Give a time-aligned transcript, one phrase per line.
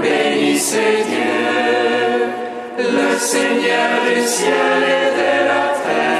[0.00, 2.26] bénissez Dieu,
[2.78, 6.14] le Seigneur du ciel et de la terre.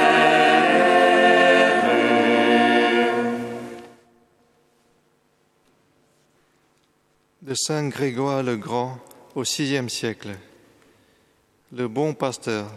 [7.41, 8.97] De Saint Grégoire le Grand
[9.35, 10.35] au VIe siècle,
[11.71, 12.71] le bon pasteur.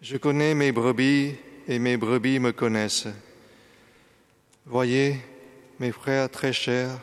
[0.00, 1.34] Je connais mes brebis
[1.66, 3.08] et mes brebis me connaissent.
[4.64, 5.18] Voyez,
[5.78, 6.98] mes frères très chers,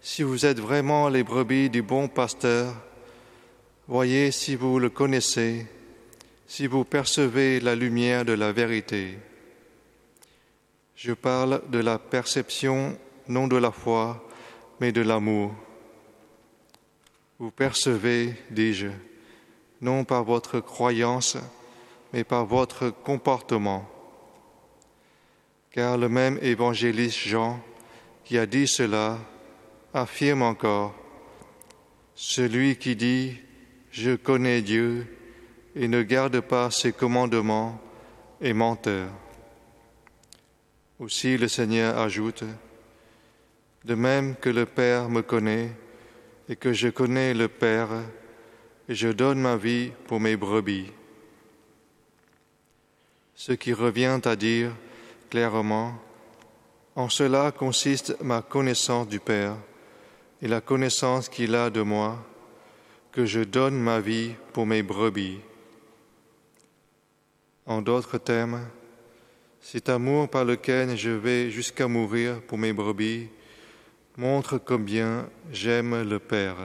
[0.00, 2.74] si vous êtes vraiment les brebis du bon pasteur,
[3.86, 5.66] voyez si vous le connaissez,
[6.46, 9.18] si vous percevez la lumière de la vérité.
[10.96, 14.26] Je parle de la perception, non de la foi,
[14.80, 15.54] mais de l'amour.
[17.38, 18.88] Vous percevez, dis-je,
[19.80, 21.36] non par votre croyance,
[22.12, 23.88] mais par votre comportement
[25.78, 27.60] car le même évangéliste Jean
[28.28, 29.18] qui a dit cela
[29.94, 30.94] affirme encore,
[32.14, 33.38] Celui qui dit
[33.90, 35.06] Je connais Dieu
[35.74, 37.80] et ne garde pas ses commandements
[38.42, 39.08] est menteur.
[40.98, 42.44] Aussi le Seigneur ajoute,
[43.86, 45.70] De même que le Père me connaît
[46.50, 47.88] et que je connais le Père,
[48.90, 50.92] et je donne ma vie pour mes brebis.
[53.34, 54.72] Ce qui revient à dire,
[55.30, 55.98] clairement,
[56.98, 59.56] en cela consiste ma connaissance du Père
[60.42, 62.18] et la connaissance qu'il a de moi,
[63.12, 65.38] que je donne ma vie pour mes brebis.
[67.66, 68.66] En d'autres termes,
[69.60, 73.28] cet amour par lequel je vais jusqu'à mourir pour mes brebis
[74.16, 76.56] montre combien j'aime le Père.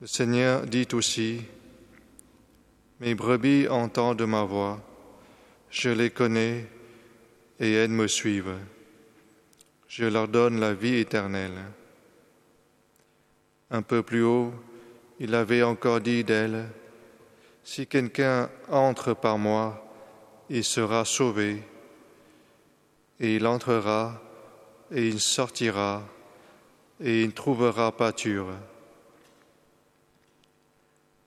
[0.00, 1.42] Le Seigneur dit aussi,
[3.00, 4.80] Mes brebis entendent ma voix
[5.74, 6.66] je les connais
[7.60, 8.58] et elles me suivent.
[9.88, 11.64] Je leur donne la vie éternelle.
[13.70, 14.52] Un peu plus haut,
[15.20, 16.66] il avait encore dit d'elle,
[17.62, 19.84] Si quelqu'un entre par moi,
[20.50, 21.62] il sera sauvé,
[23.20, 24.20] et il entrera,
[24.90, 26.02] et il sortira,
[27.00, 28.48] et il trouvera pâture.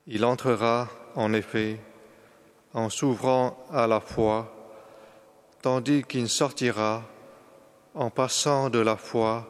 [0.05, 1.79] Il entrera, en effet,
[2.73, 4.56] en s'ouvrant à la foi,
[5.62, 7.03] tandis qu'il sortira
[7.94, 9.47] en passant de la foi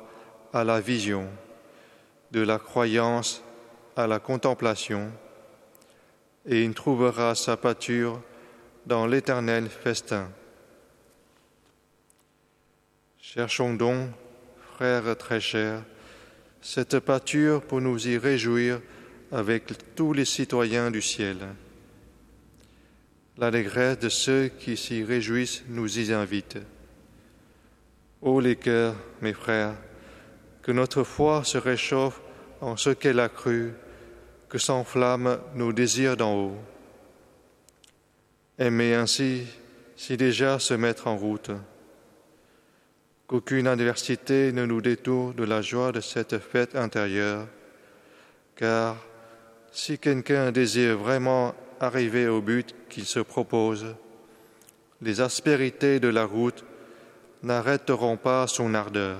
[0.54, 1.28] à la vision,
[2.32, 3.44] de la croyance
[3.96, 5.12] à la contemplation,
[6.46, 8.22] et il trouvera sa pâture
[8.86, 10.30] dans l'éternel festin.
[13.20, 14.10] Cherchons donc,
[14.76, 15.84] frères très chers,
[16.62, 18.80] cette pâture pour nous y réjouir
[19.32, 21.38] avec tous les citoyens du ciel.
[23.38, 26.58] L'allégresse de ceux qui s'y réjouissent nous y invite.
[28.22, 29.76] Ô les cœurs, mes frères,
[30.64, 32.20] que notre foi se réchauffe
[32.62, 33.74] en ce qu'elle a cru,
[34.50, 36.58] que s'enflamment nos désirs d'en haut.
[38.58, 39.44] Aimez ainsi,
[39.96, 41.52] si déjà se mettre en route,
[43.28, 47.46] qu'aucune adversité ne nous détourne de la joie de cette fête intérieure,
[48.56, 48.98] car
[49.72, 53.96] si quelqu'un désire vraiment arriver au but qu'il se propose,
[55.02, 56.66] les aspérités de la route
[57.44, 59.20] n'arrêteront pas son ardeur.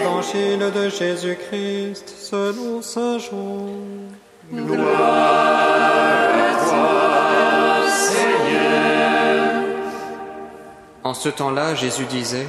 [0.00, 3.68] Évangile de Jésus-Christ selon Saint Jean.
[4.50, 9.64] Gloire à toi, Seigneur.
[11.04, 12.46] En ce temps-là, Jésus disait,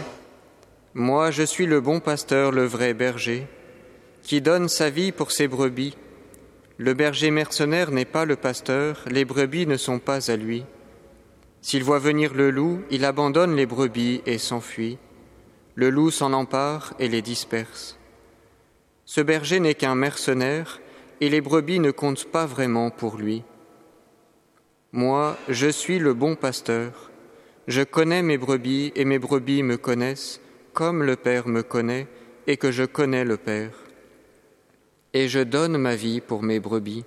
[0.93, 3.45] Moi je suis le bon pasteur, le vrai berger,
[4.21, 5.97] qui donne sa vie pour ses brebis.
[6.77, 10.63] Le berger mercenaire n'est pas le pasteur, les brebis ne sont pas à lui.
[11.61, 14.97] S'il voit venir le loup, il abandonne les brebis et s'enfuit.
[15.75, 17.97] Le loup s'en empare et les disperse.
[19.05, 20.79] Ce berger n'est qu'un mercenaire,
[21.21, 23.43] et les brebis ne comptent pas vraiment pour lui.
[24.91, 27.09] Moi, je suis le bon pasteur.
[27.67, 30.39] Je connais mes brebis et mes brebis me connaissent,
[30.73, 32.07] comme le Père me connaît
[32.45, 33.71] et que je connais le Père.
[35.13, 37.05] Et je donne ma vie pour mes brebis.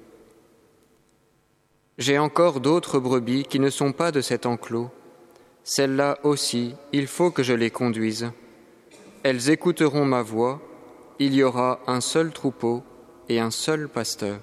[1.99, 4.91] J'ai encore d'autres brebis qui ne sont pas de cet enclos.
[5.63, 8.31] Celles-là aussi, il faut que je les conduise.
[9.29, 10.61] Elles écouteront ma voix.
[11.19, 12.85] Il y aura un seul troupeau
[13.29, 14.39] et un seul pasteur.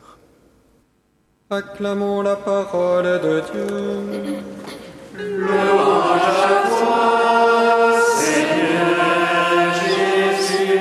[1.49, 4.43] Acclamons la parole de Dieu.
[5.37, 10.79] Louange à toi, Seigneur Jésus.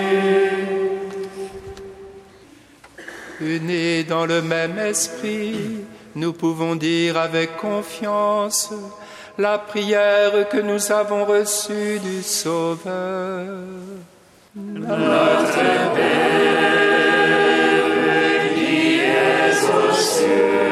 [3.41, 5.85] Unis dans le même esprit,
[6.15, 8.73] nous pouvons dire avec confiance
[9.39, 13.47] la prière que nous avons reçue du Sauveur.
[14.55, 16.53] Notre Père
[18.55, 19.01] qui
[19.65, 20.72] aux cieux,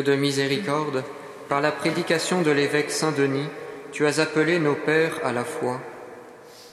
[0.00, 1.04] Dieu de miséricorde,
[1.50, 3.48] par la prédication de l'évêque Saint-Denis,
[3.92, 5.78] tu as appelé nos pères à la foi.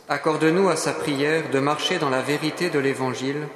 [0.07, 3.49] Accorde-nous à sa prière de marcher dans la vérité de l'Évangile,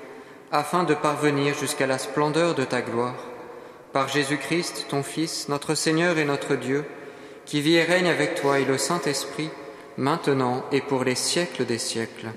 [0.52, 3.16] afin de parvenir jusqu'à la splendeur de ta gloire.
[3.94, 6.84] Par Jésus-Christ, ton Fils, notre Seigneur et notre Dieu,
[7.46, 9.52] qui vit et règne avec toi et le Saint-Esprit,
[9.96, 12.28] maintenant et pour les siècles des siècles.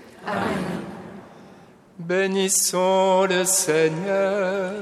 [1.99, 4.73] Bénissons le Seigneur.